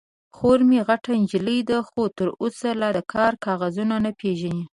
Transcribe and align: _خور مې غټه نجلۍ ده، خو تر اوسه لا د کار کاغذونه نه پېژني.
_خور 0.35 0.59
مې 0.69 0.79
غټه 0.87 1.11
نجلۍ 1.21 1.59
ده، 1.69 1.77
خو 1.87 2.01
تر 2.17 2.27
اوسه 2.41 2.69
لا 2.81 2.89
د 2.97 2.99
کار 3.13 3.33
کاغذونه 3.45 3.95
نه 4.05 4.11
پېژني. 4.19 4.63